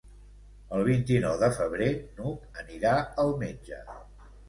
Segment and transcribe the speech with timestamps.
[0.77, 3.87] El vint-i-nou de febrer n'Hug anirà al metge.